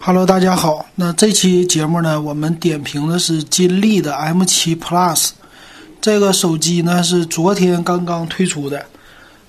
[0.00, 0.86] Hello，大家好。
[0.94, 5.30] 那这期节目呢，我们点评的是金立的 M7 Plus。
[6.00, 8.86] 这个手机呢是昨天刚刚推出的，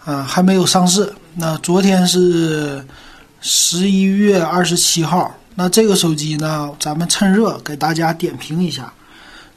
[0.03, 1.13] 啊，还没有上市。
[1.35, 2.83] 那昨天是
[3.39, 5.31] 十一月二十七号。
[5.53, 8.91] 那这个手机呢，咱们趁热给大家点评一下。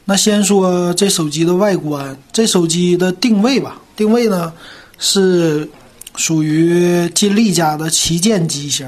[0.04, 3.80] 那先说这手机的外观，这手机的定位吧。
[3.96, 4.52] 定位呢
[4.98, 5.68] 是
[6.16, 8.86] 属于金立家的旗舰机型，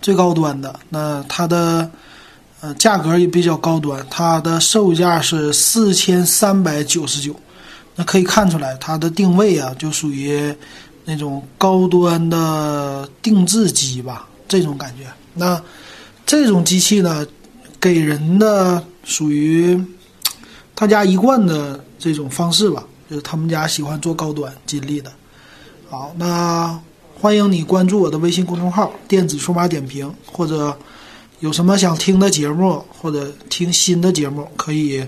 [0.00, 0.78] 最高端的。
[0.88, 1.90] 那它的
[2.60, 7.34] 呃价格也比较高端，它的售价是四千三百九十九。
[7.94, 10.54] 那可以看出来，它的定位啊，就属于
[11.04, 15.04] 那种高端的定制机吧，这种感觉。
[15.34, 15.60] 那
[16.24, 17.26] 这种机器呢，
[17.80, 19.80] 给人的属于。
[20.80, 25.10] 他家一贯的这种方式吧，就是他们家喜欢做高端金立的。
[25.90, 26.78] 好，那
[27.20, 30.76] 欢迎你关注我的微信公众号“电子数码点评”，或者
[31.40, 35.04] 有什么想听的节目或者听新的节目，可以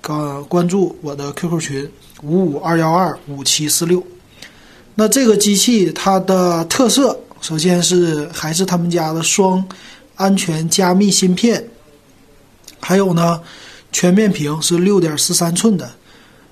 [0.00, 1.90] 关关注我的 QQ 群
[2.22, 4.02] 五五二幺二五七四六。
[4.94, 9.62] 那这个机器它的特色，首先是还是他们家的双
[10.16, 11.62] 安全加密芯片，
[12.80, 13.38] 还有呢。
[13.94, 15.92] 全面屏是六点四三寸的，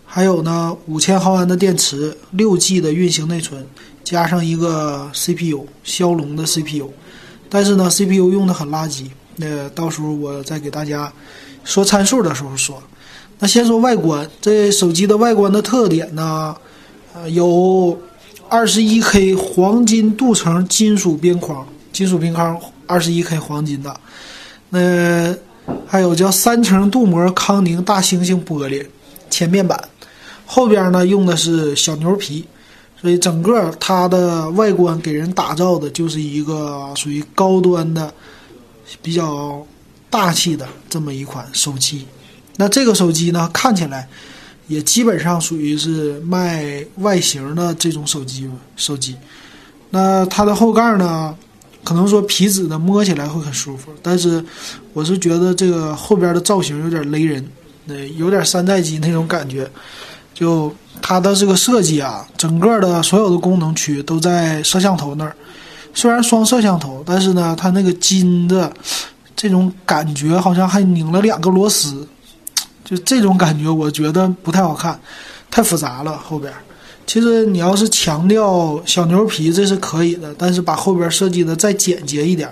[0.04, 3.66] 还有呢五千毫安的电池，六 G 的运行内存，
[4.04, 6.90] 加上一个 CPU，骁龙的 CPU，
[7.48, 9.06] 但是呢 CPU 用的很垃圾。
[9.36, 11.12] 那到时候我再给大家
[11.64, 12.82] 说参数的时候说。
[13.38, 16.54] 那先说外观，这手机的外观的特点呢，
[17.14, 17.98] 呃有
[18.48, 24.00] 二十一 K 黄金镀层金属边框，金属边框二十一 K 黄金的，
[24.68, 25.34] 那。
[25.86, 28.84] 还有叫三层镀膜康宁大猩猩玻璃
[29.28, 29.78] 前面板，
[30.44, 32.44] 后边呢用的是小牛皮，
[33.00, 38.12] 所以整个它的外观给人打造的就是一个属于高端的、
[39.00, 39.66] 比较
[40.08, 42.06] 大气的这么一款手机。
[42.56, 44.08] 那这个手机呢，看起来
[44.66, 49.16] 也基本上属于是卖外形的这种手机手机。
[49.90, 51.36] 那它的后盖呢？
[51.82, 54.44] 可能说皮质的摸起来会很舒服，但是
[54.92, 57.42] 我是觉得这个后边的造型有点雷人，
[57.86, 59.66] 呃，有点山寨机那种感觉。
[60.32, 65.34] 就它的这个设计啊，整个的所有的功能区都在摄像头那儿。
[65.92, 68.72] 虽然双摄像头，但是呢，它那个金的
[69.34, 72.06] 这种感觉好像还拧了两个螺丝，
[72.84, 74.98] 就这种感觉我觉得不太好看，
[75.50, 76.52] 太复杂了后边。
[77.06, 82.48] 其实你要是强调小牛皮，这是可以的，但是把后边设计的再简洁一点。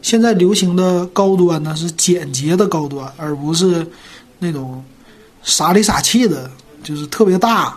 [0.00, 3.86] 现在流行的高端呢是简洁的高端，而不是
[4.40, 4.82] 那种
[5.44, 6.50] 傻里傻气的，
[6.82, 7.76] 就是特别大，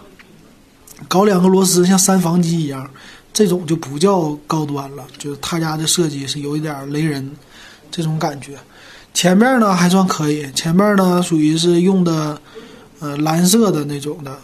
[1.08, 2.90] 搞两个螺丝像三防机一样，
[3.34, 5.06] 这种就不叫高端了。
[5.18, 7.30] 就是他家的设计是有一点雷人
[7.92, 8.58] 这种感觉。
[9.14, 12.40] 前面呢还算可以，前面呢属于是用的
[13.00, 14.38] 呃蓝色的那种的。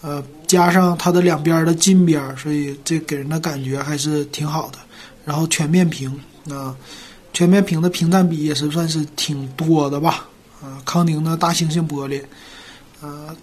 [0.00, 4.78] 呃，加上它的两边的金边所以这给人的感觉还是挺好的。
[5.24, 6.14] 然后全面屏
[6.50, 6.76] 啊，
[7.32, 10.28] 全面屏的屏占比也是算是挺多的吧。
[10.62, 12.22] 啊，康宁的大猩猩玻璃，
[13.00, 13.34] 呃，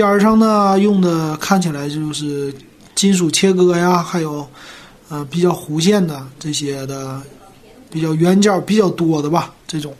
[0.00, 2.54] 边上呢用的看起来就是
[2.94, 4.46] 金属切割呀，还有
[5.10, 7.20] 呃比较弧线的这些的，
[7.90, 9.94] 比较圆角比较多的吧，这种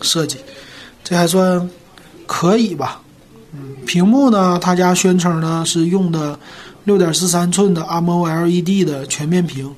[0.00, 0.38] 设计，
[1.02, 1.68] 这还算
[2.26, 3.00] 可以吧。
[3.52, 4.58] 嗯，屏幕呢？
[4.60, 6.38] 他家宣称呢是用的
[6.84, 9.72] 六点四三寸的 M O L E D 的全面屏。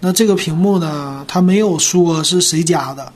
[0.00, 3.12] 那这个屏幕呢，他没有说是谁家的。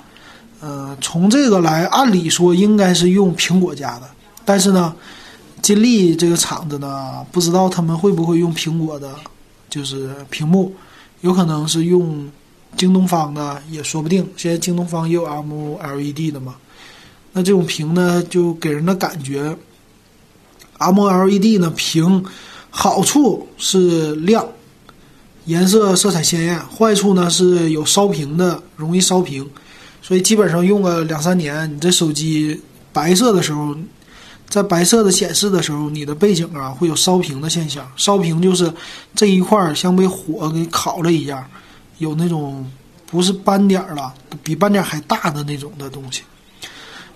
[0.61, 4.09] 呃，从这个来，按理说应该是用苹果家的。
[4.45, 4.95] 但是呢，
[5.63, 9.15] 金立这个厂子呢，不知道他们会不会用苹果的，
[9.69, 10.75] 就是屏幕，
[11.21, 12.29] 有可能是用
[12.77, 14.27] 京东方的，也说不定。
[14.37, 16.55] 现在京东方也有 M L E D 的嘛。
[17.33, 19.57] 那这种屏呢，就给人的感觉。
[20.79, 22.25] ，M L E D 呢，屏
[22.71, 24.47] 好处是亮，
[25.45, 29.49] 颜色色彩鲜艳；坏处呢是有烧屏的，容易烧屏。
[30.01, 32.59] 所以基本上用个两三年，你这手机
[32.93, 33.77] 白色的时候，
[34.49, 37.87] 在白色的显示的时候，你的背景啊会有烧屏的现象。
[37.97, 38.73] 烧屏就是
[39.15, 41.45] 这一块像被火给烤了一样，
[41.99, 42.67] 有那种
[43.07, 44.13] 不是斑点了，
[44.43, 46.23] 比斑点还大的那种的东西。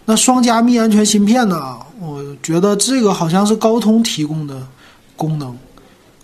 [0.05, 1.79] 那双加密安全芯片呢？
[2.01, 4.67] 我觉得这个好像是高通提供的
[5.17, 5.57] 功能。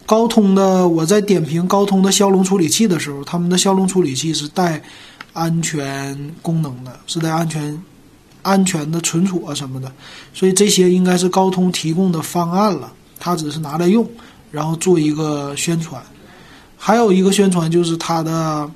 [0.05, 4.83] 高通的，我在点评高通的骁龙处理器的时候，他们的骁龙处理器是带
[5.33, 7.81] 安全功能的，是带安全、
[8.43, 9.91] 安全的存储啊什么的。
[10.33, 14.09] 所以这些应该是高通提供的方案了，它只是拿来用，
[14.51, 16.03] 然后做一个宣传。
[16.77, 18.71] 还有一个宣传就是它的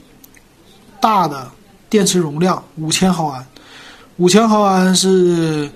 [1.00, 1.48] 大的
[1.88, 3.46] 电池容量五千毫安，
[4.16, 5.70] 五千毫安是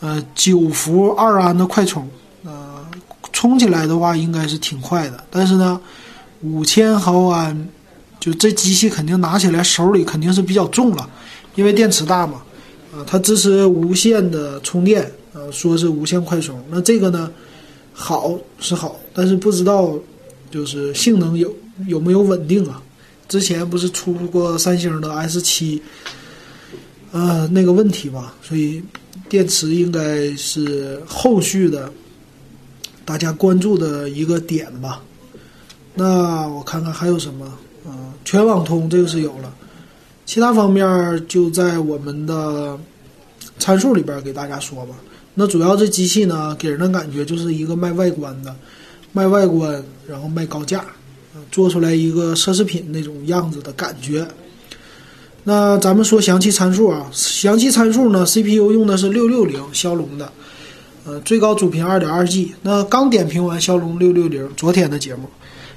[0.00, 2.08] 呃九伏二安的快充，
[2.44, 2.84] 呃，
[3.32, 5.24] 充起来的话应该是挺快的。
[5.30, 5.80] 但是呢，
[6.40, 7.68] 五千毫安
[8.18, 11.08] 就这机器肯定拿起来手里肯定是比较重了，
[11.54, 12.42] 因为电池大嘛。
[12.92, 15.02] 啊，它支持无线的充电，
[15.32, 16.62] 啊，说是无线快充。
[16.70, 17.32] 那这个呢，
[17.92, 19.98] 好是好，但是不知道
[20.50, 21.50] 就是性能有
[21.88, 22.82] 有没有稳定啊？
[23.28, 25.80] 之前不是出过三星的 S 七，
[27.12, 28.34] 呃，那个问题吧？
[28.42, 28.82] 所以
[29.26, 31.90] 电池应该是后续的
[33.06, 35.02] 大家关注的一个点吧。
[35.94, 37.46] 那我看看还有什么？
[37.86, 39.54] 啊，全网通这个是有了。
[40.24, 42.78] 其他方面就在我们的
[43.58, 44.94] 参数里边给大家说吧。
[45.34, 48.54] 那主要这机器呢，给人的感觉就是一个卖外观的，
[49.12, 50.84] 卖外观，然后卖高价，
[51.50, 54.26] 做出来一个奢侈品那种样子的感觉。
[55.44, 60.30] 那咱们说详细参数啊，详细参数呢，CPU 用的是六六零骁龙的，
[61.04, 62.54] 呃，最高主频二点二 G。
[62.62, 65.28] 那刚点评完骁龙六六零昨天的节目。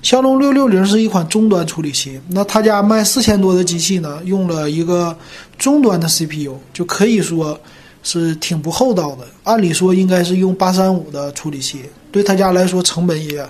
[0.06, 5.18] 骁龙六六零是一款中端处理器，那他家卖四千多的机器呢，用了一个
[5.57, 7.60] 中端的 CPU，就可以说
[8.04, 9.25] 是挺不厚道的。
[9.46, 11.81] 按理说应该是用八三五的处理器，
[12.12, 13.44] 对他家来说成本也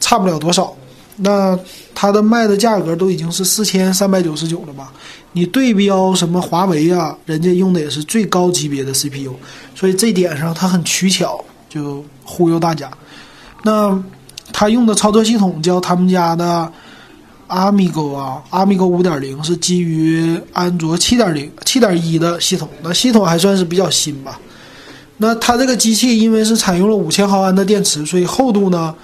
[0.00, 0.76] 差不了多少。
[1.18, 1.56] 那
[1.94, 4.92] 它的卖的价格都已经是四千三百九十九了吧？
[5.30, 9.32] 你对标什么华为啊，人家用的也是最高级别的 CPU，
[9.76, 12.90] 所以这点上它很取巧，就忽悠大家。
[13.62, 14.02] 那。
[14.56, 16.70] 他用的操作系统叫他们家的
[17.48, 24.38] Amigo 啊，Amigo 五点零是基于安卓七点零、七点一的系统，那系统还算是比较新吧。
[25.16, 28.94] 那它这个机器因为是采用了五千毫安的电池，所以厚度呢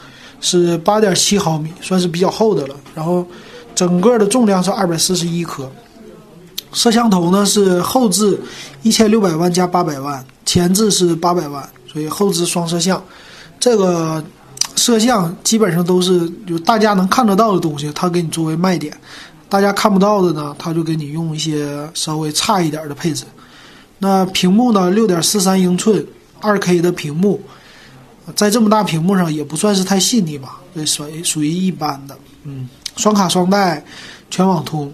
[0.40, 2.76] 是八点七毫米，算是比较厚的了。
[2.94, 3.26] 然后
[3.74, 5.68] 整个的重量是二百四十一克。
[6.72, 8.40] 摄像头呢是后置
[8.84, 13.02] 一千六百万加八百万，前置是八百万，所以后置双摄像。
[13.58, 14.22] 这个。
[14.80, 18.90] 摄像基本上都是就大家能看得到的东西，它给你作为卖点；
[19.46, 23.24] 大家看不到的呢，它就给你用一些稍微差一点的配置。
[23.98, 26.02] 那屏幕呢，六点四三英寸，
[26.40, 27.42] 二 K 的屏幕，
[28.34, 32.16] 在这么大屏幕上也不算是太细腻吧，这属于属于一般的。
[32.44, 32.66] 嗯，
[32.96, 33.84] 双卡双待，
[34.30, 34.90] 全网通，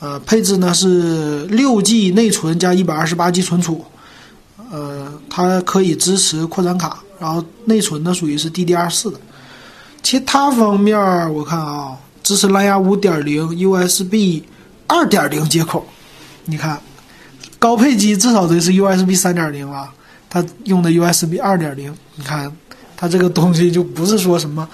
[0.00, 3.82] 呃，配置呢是六 G 内存加一百二十八 G 存储，
[4.70, 9.18] 呃，它可以支持扩展卡，然后内存呢属于是 DDR 四的。
[10.02, 10.98] 其他方面
[11.32, 14.42] 我看啊，支持蓝牙五点零、USB
[14.86, 15.86] 二点零接口。
[16.46, 16.80] 你看，
[17.58, 19.88] 高配机至少得是 USB 三点零了，
[20.28, 21.94] 它用的 USB 二点零。
[22.16, 22.50] 你看，
[22.96, 24.68] 它这个东西就不是说什么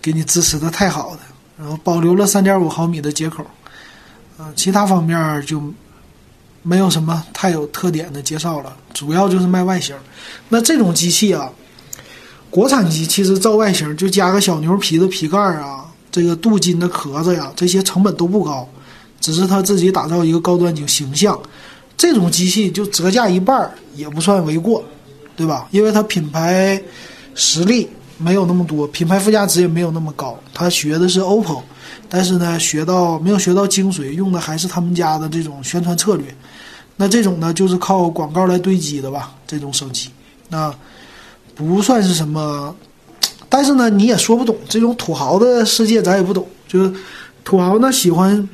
[0.00, 1.20] 给你支持的太好的，
[1.58, 3.44] 然后保留了三点五毫米的接口。
[4.38, 5.60] 啊，其他方面就
[6.62, 9.94] 没有什么太有特点的介绍了，主要就是卖外形。
[10.48, 11.50] 那这种机器啊。
[12.50, 18.66] 国产机其实造外形就加个小牛皮的皮盖啊，这个镀金的壳子呀，这些成本都不高，
[19.20, 21.38] 只是他自己打造一个高端型形象。
[21.96, 24.82] 这种机器就折价一半也不算为过，
[25.36, 25.68] 对吧？
[25.72, 26.80] 因为它品牌
[27.34, 27.86] 实力
[28.16, 30.38] 没有那么多，品牌附加值也没有那么高。
[30.54, 31.60] 他学的是 OPPO，
[32.08, 36.34] 但是呢，学到没有学到精髓，用的还是他们家的这种宣传策略。
[36.96, 39.34] 那这种呢，就是靠广告来堆积的吧？
[39.46, 40.08] 这种手机，
[40.48, 40.74] 那。
[41.58, 42.72] 不算是什么，
[43.48, 46.46] 但是呢，你也说不懂这种土豪的世界，咱也不懂。
[46.68, 46.94] 就是
[47.42, 48.48] 土豪呢喜欢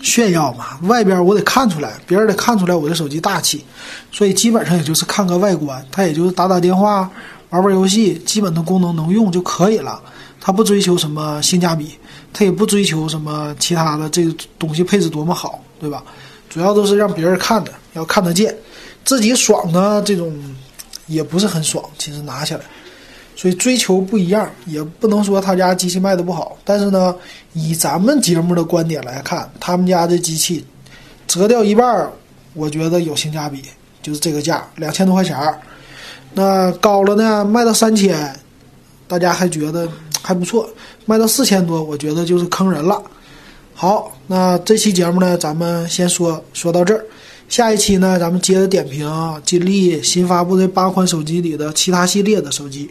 [0.00, 3.62] 炫耀嘛，外边我得看出来，别人得看出来我的手机大气，
[4.10, 7.10] 所以基本上也就是看个外观，他也就是打打电话、
[7.50, 10.00] 玩玩游戏，基本的功能能用就可以了。
[10.40, 11.92] 他不追求什么性价比，
[12.32, 16.02] 他也不追求什么其他的这个东西配置多么好，对吧？
[16.48, 18.56] 主要都是让别人看的，要看得见，
[19.04, 20.32] 自己爽的这种。
[21.06, 22.62] 也不是很爽，其实拿下来，
[23.36, 26.56] 所以追求不一样，也不能说他家机器卖的不好。
[26.64, 27.14] 但是呢，
[27.52, 30.64] 以咱们节目的观点来看，他们家的机器
[31.26, 32.10] 折掉一半，
[32.54, 33.62] 我觉得有性价比，
[34.02, 35.58] 就是这个价两千多块钱儿。
[36.32, 38.34] 那高了呢，卖到三千，
[39.06, 39.88] 大家还觉得
[40.22, 40.66] 还不错；
[41.04, 43.02] 卖到四千多，我觉得就是坑人了。
[43.74, 47.04] 好，那这期节目呢，咱们先说说到这儿。
[47.48, 49.08] 下一期呢，咱们接着点评
[49.44, 52.90] 金立新发布的八款手机里的其他系列的手机。